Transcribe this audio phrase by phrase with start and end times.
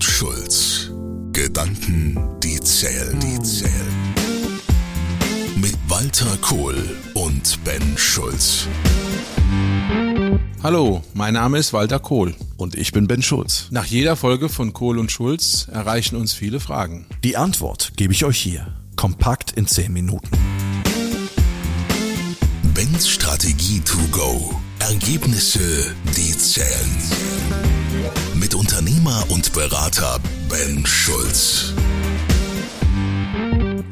[0.00, 0.90] und Schulz.
[1.32, 4.14] Gedanken, die zählen, die zählen.
[5.56, 8.66] Mit Walter Kohl und Ben Schulz.
[10.62, 12.34] Hallo, mein Name ist Walter Kohl.
[12.56, 13.66] Und ich bin Ben Schulz.
[13.72, 17.04] Nach jeder Folge von Kohl und Schulz erreichen uns viele Fragen.
[17.22, 18.68] Die Antwort gebe ich euch hier.
[18.96, 20.30] Kompakt in 10 Minuten.
[22.72, 24.54] Bens Strategie to go.
[24.78, 27.69] Ergebnisse, die zählen.
[28.50, 30.18] Mit Unternehmer und Berater
[30.48, 31.72] Ben Schulz.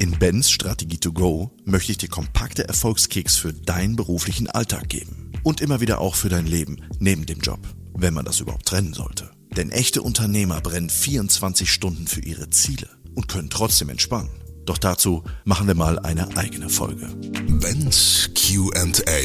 [0.01, 5.31] In Bens Strategie to go möchte ich dir kompakte Erfolgskicks für deinen beruflichen Alltag geben.
[5.45, 7.61] Und immer wieder auch für dein Leben neben dem Job,
[7.95, 9.31] wenn man das überhaupt trennen sollte.
[9.57, 14.43] Denn echte Unternehmer brennen 24 Stunden für ihre Ziele und können trotzdem entspannen.
[14.67, 17.07] Doch dazu machen wir mal eine eigene Folge.
[17.47, 19.23] Ben's QA.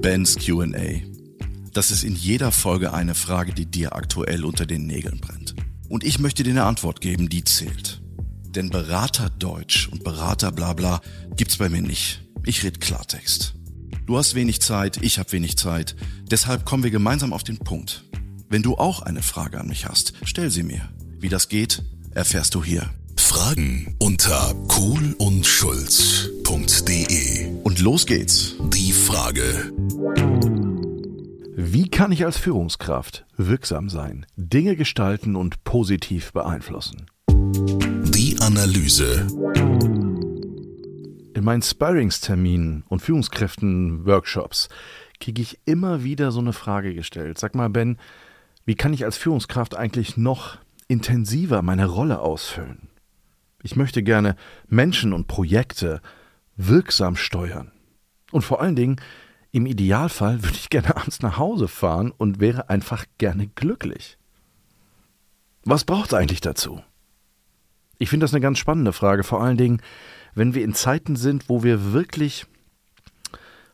[0.00, 1.15] Ben's QA.
[1.76, 5.54] Das ist in jeder Folge eine Frage, die dir aktuell unter den Nägeln brennt.
[5.90, 8.00] Und ich möchte dir eine Antwort geben, die zählt.
[8.48, 11.02] Denn Berater Deutsch und Berater Blabla
[11.36, 12.22] gibt's bei mir nicht.
[12.46, 13.56] Ich red Klartext.
[14.06, 15.96] Du hast wenig Zeit, ich habe wenig Zeit.
[16.22, 18.04] Deshalb kommen wir gemeinsam auf den Punkt.
[18.48, 20.88] Wenn du auch eine Frage an mich hast, stell sie mir.
[21.20, 22.88] Wie das geht, erfährst du hier.
[23.18, 27.48] Fragen unter kohlundschulz.de.
[27.64, 28.54] Und los geht's.
[28.72, 29.74] Die Frage.
[31.58, 37.06] Wie kann ich als Führungskraft wirksam sein, Dinge gestalten und positiv beeinflussen?
[37.30, 39.26] Die Analyse.
[41.32, 44.68] In meinen Sparringsterminen und Führungskräften-Workshops
[45.18, 47.38] kriege ich immer wieder so eine Frage gestellt.
[47.38, 47.96] Sag mal, Ben,
[48.66, 52.90] wie kann ich als Führungskraft eigentlich noch intensiver meine Rolle ausfüllen?
[53.62, 54.36] Ich möchte gerne
[54.68, 56.02] Menschen und Projekte
[56.58, 57.72] wirksam steuern.
[58.30, 59.00] Und vor allen Dingen,
[59.56, 64.18] im Idealfall würde ich gerne abends nach Hause fahren und wäre einfach gerne glücklich.
[65.64, 66.82] Was braucht es eigentlich dazu?
[67.98, 69.80] Ich finde das eine ganz spannende Frage, vor allen Dingen,
[70.34, 72.46] wenn wir in Zeiten sind, wo wir wirklich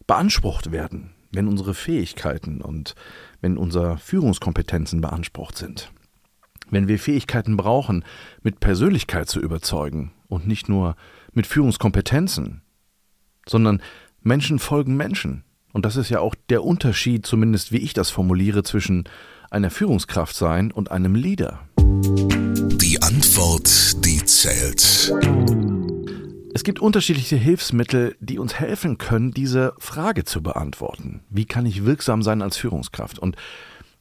[0.06, 2.94] beansprucht werden, wenn unsere Fähigkeiten und
[3.40, 5.90] wenn unsere Führungskompetenzen beansprucht sind.
[6.70, 8.04] Wenn wir Fähigkeiten brauchen,
[8.42, 10.94] mit Persönlichkeit zu überzeugen und nicht nur
[11.32, 12.62] mit Führungskompetenzen,
[13.48, 13.82] sondern
[14.20, 15.42] Menschen folgen Menschen.
[15.72, 19.04] Und das ist ja auch der Unterschied, zumindest wie ich das formuliere, zwischen
[19.50, 21.60] einer Führungskraft sein und einem Leader.
[21.78, 25.12] Die Antwort, die zählt.
[26.54, 31.22] Es gibt unterschiedliche Hilfsmittel, die uns helfen können, diese Frage zu beantworten.
[31.30, 33.18] Wie kann ich wirksam sein als Führungskraft?
[33.18, 33.36] Und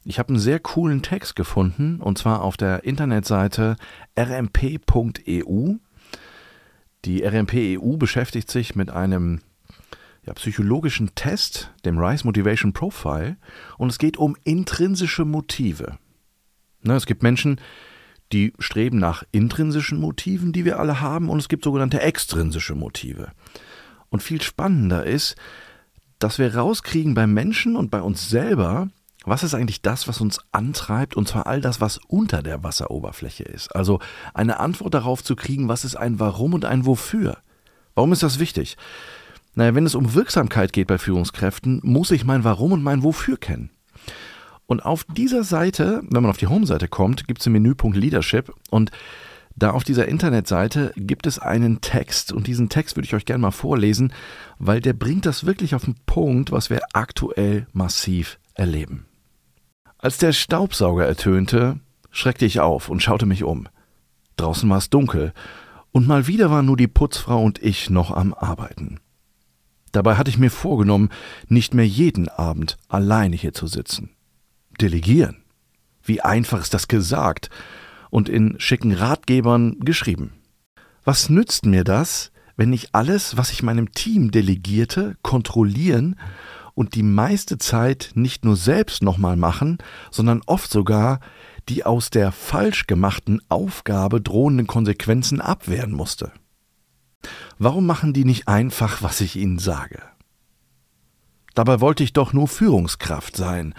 [0.04, 3.76] ich habe einen sehr coolen Text gefunden, und zwar auf der Internetseite
[4.18, 5.74] rmp.eu.
[7.04, 9.40] Die RMP-EU beschäftigt sich mit einem
[10.24, 13.36] ja, psychologischen Test, dem Rise Motivation Profile,
[13.78, 15.98] und es geht um intrinsische Motive.
[16.82, 17.60] Ne, es gibt Menschen,
[18.32, 23.32] die streben nach intrinsischen Motiven, die wir alle haben, und es gibt sogenannte extrinsische Motive.
[24.10, 25.36] Und viel spannender ist,
[26.18, 28.88] dass wir rauskriegen bei Menschen und bei uns selber,
[29.24, 33.44] was ist eigentlich das, was uns antreibt, und zwar all das, was unter der Wasseroberfläche
[33.44, 33.74] ist.
[33.74, 34.00] Also
[34.34, 37.38] eine Antwort darauf zu kriegen, was ist ein Warum und ein Wofür.
[37.94, 38.76] Warum ist das wichtig?
[39.54, 43.36] Naja, wenn es um Wirksamkeit geht bei Führungskräften, muss ich mein Warum und mein Wofür
[43.36, 43.70] kennen.
[44.66, 48.52] Und auf dieser Seite, wenn man auf die Home-Seite kommt, gibt es den Menüpunkt Leadership
[48.70, 48.90] und
[49.54, 53.42] da auf dieser Internetseite gibt es einen Text und diesen Text würde ich euch gerne
[53.42, 54.14] mal vorlesen,
[54.58, 59.04] weil der bringt das wirklich auf den Punkt, was wir aktuell massiv erleben.
[59.98, 61.80] Als der Staubsauger ertönte,
[62.10, 63.68] schreckte ich auf und schaute mich um.
[64.36, 65.34] Draußen war es dunkel
[65.90, 69.00] und mal wieder waren nur die Putzfrau und ich noch am Arbeiten.
[69.92, 71.10] Dabei hatte ich mir vorgenommen,
[71.48, 74.10] nicht mehr jeden Abend alleine hier zu sitzen.
[74.80, 75.36] Delegieren.
[76.02, 77.50] Wie einfach ist das gesagt
[78.10, 80.32] und in schicken Ratgebern geschrieben.
[81.04, 86.16] Was nützt mir das, wenn ich alles, was ich meinem Team delegierte, kontrollieren
[86.74, 89.78] und die meiste Zeit nicht nur selbst nochmal machen,
[90.10, 91.20] sondern oft sogar
[91.68, 96.32] die aus der falsch gemachten Aufgabe drohenden Konsequenzen abwehren musste?
[97.58, 100.02] Warum machen die nicht einfach, was ich ihnen sage?
[101.54, 103.74] Dabei wollte ich doch nur Führungskraft sein,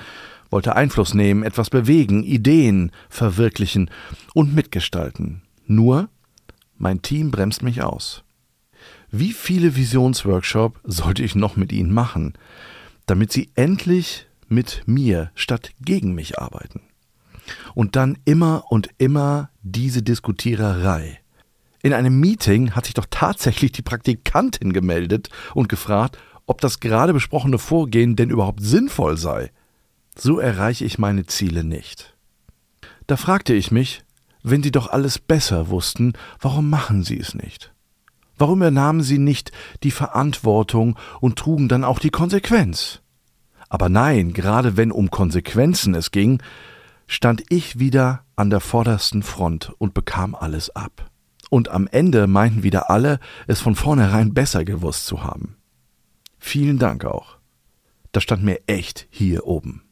[0.50, 3.90] wollte Einfluss nehmen, etwas bewegen, Ideen verwirklichen
[4.34, 5.42] und mitgestalten.
[5.66, 6.10] Nur,
[6.78, 8.24] mein Team bremst mich aus.
[9.10, 12.34] Wie viele Visionsworkshop sollte ich noch mit ihnen machen,
[13.06, 16.82] damit sie endlich mit mir statt gegen mich arbeiten?
[17.74, 21.23] Und dann immer und immer diese Diskutiererei.
[21.84, 27.12] In einem Meeting hat sich doch tatsächlich die Praktikantin gemeldet und gefragt, ob das gerade
[27.12, 29.52] besprochene Vorgehen denn überhaupt sinnvoll sei.
[30.18, 32.16] So erreiche ich meine Ziele nicht.
[33.06, 34.04] Da fragte ich mich,
[34.44, 37.74] wenn Sie doch alles besser wussten, warum machen Sie es nicht?
[38.38, 39.52] Warum übernahmen Sie nicht
[39.84, 43.02] die Verantwortung und trugen dann auch die Konsequenz?
[43.68, 46.42] Aber nein, gerade wenn um Konsequenzen es ging,
[47.08, 51.10] stand ich wieder an der vordersten Front und bekam alles ab.
[51.54, 55.56] Und am Ende meinten wieder alle, es von vornherein besser gewusst zu haben.
[56.40, 57.38] Vielen Dank auch.
[58.12, 59.84] Das stand mir echt hier oben.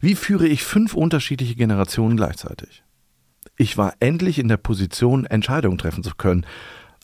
[0.00, 2.84] Wie führe ich fünf unterschiedliche Generationen gleichzeitig?
[3.58, 6.46] Ich war endlich in der Position, Entscheidungen treffen zu können,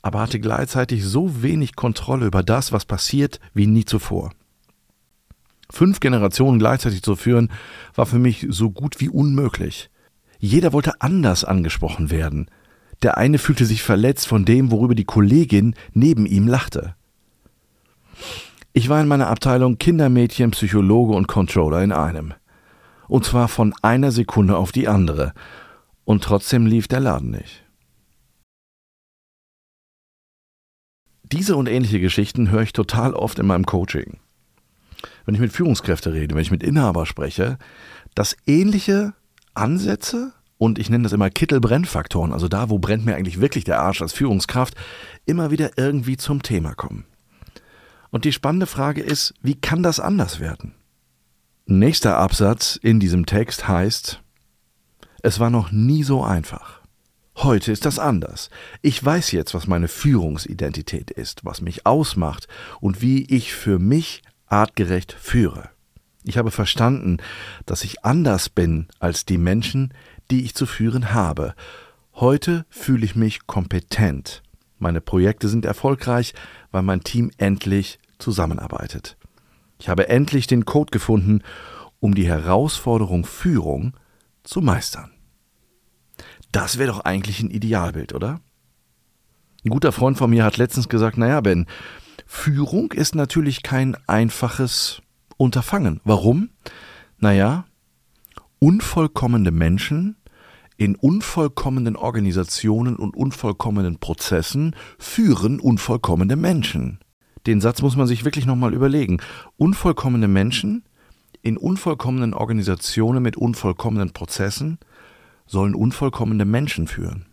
[0.01, 4.33] aber hatte gleichzeitig so wenig Kontrolle über das, was passiert, wie nie zuvor.
[5.69, 7.53] Fünf Generationen gleichzeitig zu führen,
[7.95, 9.91] war für mich so gut wie unmöglich.
[10.39, 12.49] Jeder wollte anders angesprochen werden.
[13.03, 16.95] Der eine fühlte sich verletzt von dem, worüber die Kollegin neben ihm lachte.
[18.73, 22.35] Ich war in meiner Abteilung Kindermädchen, Psychologe und Controller in einem.
[23.09, 25.33] Und zwar von einer Sekunde auf die andere.
[26.05, 27.65] Und trotzdem lief der Laden nicht.
[31.23, 34.19] Diese und ähnliche Geschichten höre ich total oft in meinem Coaching.
[35.25, 37.59] Wenn ich mit Führungskräften rede, wenn ich mit Inhaber spreche,
[38.15, 39.15] dass ähnliche
[39.55, 43.81] Ansätze und ich nenne das immer Kittelbrennfaktoren, also da, wo brennt mir eigentlich wirklich der
[43.81, 44.75] Arsch als Führungskraft,
[45.27, 47.05] immer wieder irgendwie zum Thema kommen.
[48.11, 50.75] Und die spannende Frage ist, wie kann das anders werden?
[51.67, 54.21] Nächster Absatz in diesem Text heißt,
[55.23, 56.83] es war noch nie so einfach.
[57.37, 58.51] Heute ist das anders.
[58.83, 62.47] Ich weiß jetzt, was meine Führungsidentität ist, was mich ausmacht
[62.81, 65.71] und wie ich für mich artgerecht führe.
[66.23, 67.19] Ich habe verstanden,
[67.67, 69.93] dass ich anders bin als die Menschen,
[70.31, 71.55] die ich zu führen habe.
[72.15, 74.43] Heute fühle ich mich kompetent.
[74.79, 76.35] Meine Projekte sind erfolgreich,
[76.71, 79.17] weil mein Team endlich zusammenarbeitet.
[79.79, 81.43] Ich habe endlich den Code gefunden,
[82.01, 83.97] um die Herausforderung Führung
[84.43, 85.11] zu meistern.
[86.53, 88.41] Das wäre doch eigentlich ein Idealbild, oder?
[89.65, 91.67] Ein guter Freund von mir hat letztens gesagt, naja, Ben,
[92.27, 95.03] Führung ist natürlich kein einfaches
[95.37, 96.01] Unterfangen.
[96.05, 96.51] Warum?
[97.19, 97.65] Naja,
[98.65, 100.17] unvollkommene Menschen
[100.79, 106.99] in unvollkommenen Organisationen und unvollkommenen Prozessen führen unvollkommene Menschen.
[107.47, 109.21] Den Satz muss man sich wirklich nochmal überlegen.
[109.59, 110.83] Unvollkommene Menschen
[111.43, 114.79] in unvollkommenen Organisationen mit unvollkommenen Prozessen
[115.45, 117.27] sollen unvollkommene Menschen führen.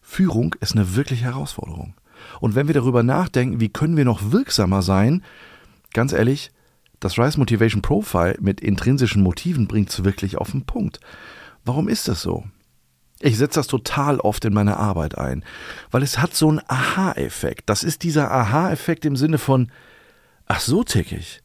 [0.00, 1.94] Führung ist eine wirkliche Herausforderung.
[2.40, 5.22] Und wenn wir darüber nachdenken, wie können wir noch wirksamer sein,
[5.92, 6.50] ganz ehrlich,
[7.02, 11.00] das Rise Motivation Profile mit intrinsischen Motiven bringt es wirklich auf den Punkt.
[11.64, 12.44] Warum ist das so?
[13.18, 15.44] Ich setze das total oft in meine Arbeit ein,
[15.90, 17.68] weil es hat so einen Aha-Effekt.
[17.68, 19.70] Das ist dieser Aha-Effekt im Sinne von,
[20.46, 21.42] ach so tick ich.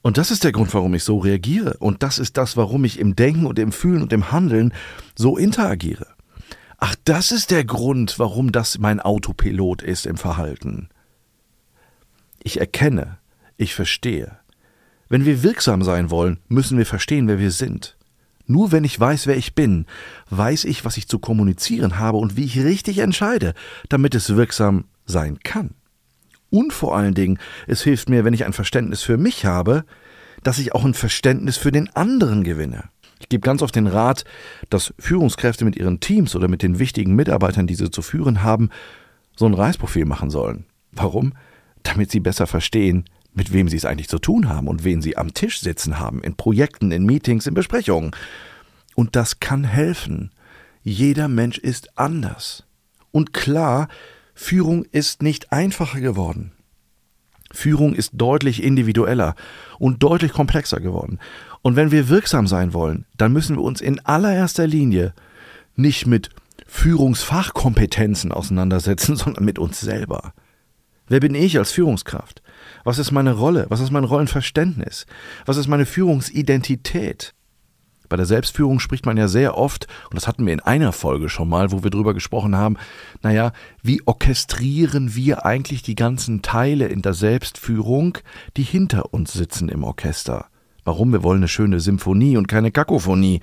[0.00, 1.76] Und das ist der Grund, warum ich so reagiere.
[1.78, 4.72] Und das ist das, warum ich im Denken und im Fühlen und im Handeln
[5.14, 6.06] so interagiere.
[6.78, 10.88] Ach, das ist der Grund, warum das mein Autopilot ist im Verhalten.
[12.42, 13.18] Ich erkenne,
[13.56, 14.38] ich verstehe.
[15.14, 17.96] Wenn wir wirksam sein wollen, müssen wir verstehen, wer wir sind.
[18.48, 19.86] Nur wenn ich weiß, wer ich bin,
[20.30, 23.54] weiß ich, was ich zu kommunizieren habe und wie ich richtig entscheide,
[23.88, 25.70] damit es wirksam sein kann.
[26.50, 27.38] Und vor allen Dingen,
[27.68, 29.84] es hilft mir, wenn ich ein Verständnis für mich habe,
[30.42, 32.82] dass ich auch ein Verständnis für den anderen gewinne.
[33.20, 34.24] Ich gebe ganz oft den Rat,
[34.68, 38.70] dass Führungskräfte mit ihren Teams oder mit den wichtigen Mitarbeitern, die sie zu führen haben,
[39.36, 40.64] so ein Reisprofil machen sollen.
[40.90, 41.34] Warum?
[41.84, 45.16] Damit sie besser verstehen, mit wem sie es eigentlich zu tun haben und wen sie
[45.16, 48.12] am Tisch sitzen haben, in Projekten, in Meetings, in Besprechungen.
[48.94, 50.30] Und das kann helfen.
[50.82, 52.64] Jeder Mensch ist anders.
[53.10, 53.88] Und klar,
[54.34, 56.52] Führung ist nicht einfacher geworden.
[57.52, 59.34] Führung ist deutlich individueller
[59.78, 61.18] und deutlich komplexer geworden.
[61.62, 65.14] Und wenn wir wirksam sein wollen, dann müssen wir uns in allererster Linie
[65.76, 66.30] nicht mit
[66.66, 70.34] Führungsfachkompetenzen auseinandersetzen, sondern mit uns selber.
[71.06, 72.42] Wer bin ich als Führungskraft?
[72.82, 73.66] Was ist meine Rolle?
[73.68, 75.06] Was ist mein Rollenverständnis?
[75.44, 77.34] Was ist meine Führungsidentität?
[78.08, 81.28] Bei der Selbstführung spricht man ja sehr oft, und das hatten wir in einer Folge
[81.28, 82.76] schon mal, wo wir drüber gesprochen haben,
[83.22, 88.18] naja, wie orchestrieren wir eigentlich die ganzen Teile in der Selbstführung,
[88.56, 90.46] die hinter uns sitzen im Orchester?
[90.84, 91.12] Warum?
[91.12, 93.40] Wir wollen eine schöne Symphonie und keine Kakophonie.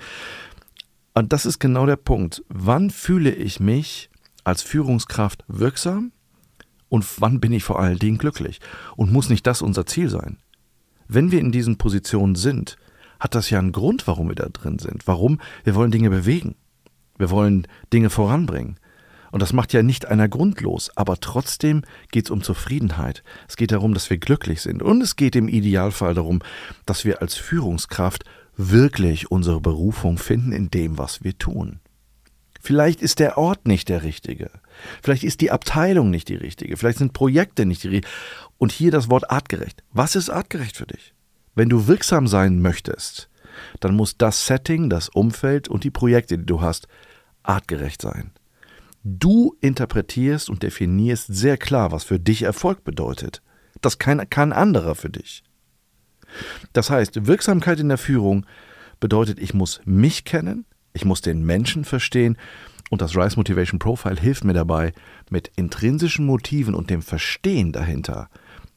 [1.14, 2.44] Und das ist genau der Punkt.
[2.48, 4.10] Wann fühle ich mich
[4.44, 6.12] als Führungskraft wirksam
[6.92, 8.60] und wann bin ich vor allen Dingen glücklich?
[8.96, 10.36] Und muss nicht das unser Ziel sein?
[11.08, 12.76] Wenn wir in diesen Positionen sind,
[13.18, 15.06] hat das ja einen Grund, warum wir da drin sind.
[15.06, 15.40] Warum?
[15.64, 16.54] Wir wollen Dinge bewegen.
[17.16, 18.78] Wir wollen Dinge voranbringen.
[19.30, 21.80] Und das macht ja nicht einer grundlos, aber trotzdem
[22.10, 23.22] geht es um Zufriedenheit.
[23.48, 24.82] Es geht darum, dass wir glücklich sind.
[24.82, 26.42] Und es geht im Idealfall darum,
[26.84, 31.80] dass wir als Führungskraft wirklich unsere Berufung finden in dem, was wir tun.
[32.64, 34.48] Vielleicht ist der Ort nicht der richtige.
[35.02, 36.76] Vielleicht ist die Abteilung nicht die richtige.
[36.76, 38.14] Vielleicht sind Projekte nicht die richtigen.
[38.56, 39.82] Und hier das Wort artgerecht.
[39.90, 41.12] Was ist artgerecht für dich?
[41.56, 43.28] Wenn du wirksam sein möchtest,
[43.80, 46.86] dann muss das Setting, das Umfeld und die Projekte, die du hast,
[47.42, 48.30] artgerecht sein.
[49.02, 53.42] Du interpretierst und definierst sehr klar, was für dich Erfolg bedeutet.
[53.80, 55.42] Das kann kein anderer für dich.
[56.72, 58.46] Das heißt, Wirksamkeit in der Führung
[59.00, 62.36] bedeutet, ich muss mich kennen, ich muss den Menschen verstehen
[62.90, 64.92] und das Rise Motivation Profile hilft mir dabei,
[65.30, 68.28] mit intrinsischen Motiven und dem Verstehen dahinter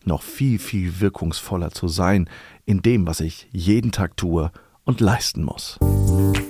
[0.06, 2.30] noch viel, viel wirkungsvoller zu sein
[2.66, 4.52] in dem, was ich jeden Tag tue
[4.84, 5.80] und leisten muss.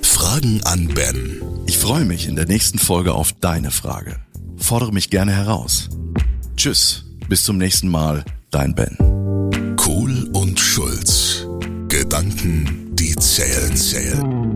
[0.02, 1.42] Fragen an Ben.
[1.66, 4.20] Ich freue mich in der nächsten Folge auf deine Frage.
[4.56, 5.88] Fordere mich gerne heraus.
[6.56, 8.96] Tschüss, bis zum nächsten Mal, dein Ben.
[9.76, 11.46] Kohl und Schulz.
[11.88, 14.55] Gedanken, die zählen, zählen.